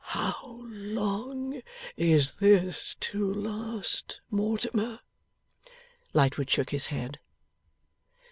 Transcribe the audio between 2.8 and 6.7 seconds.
to last, Mortimer?' Lightwood